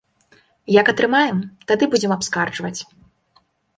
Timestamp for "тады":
1.73-1.83